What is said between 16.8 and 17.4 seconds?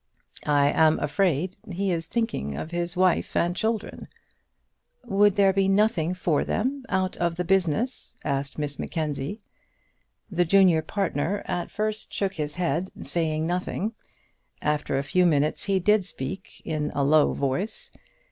a low